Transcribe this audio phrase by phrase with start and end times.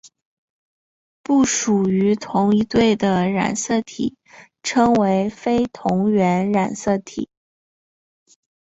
[1.21, 4.17] 不属于同一对的染色体
[4.63, 7.29] 称为非同源染色体。